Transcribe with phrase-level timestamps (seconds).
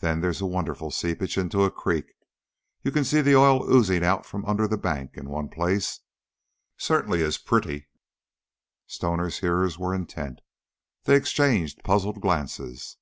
[0.00, 2.06] Then there's a wonderful seepage into the creek.
[2.82, 6.00] You can see the oil oozing out from under the bank, in one place.
[6.78, 7.86] Certainly is pretty."
[8.88, 10.40] Stoner's hearers were intent;
[11.04, 12.96] they exchanged puzzled glances.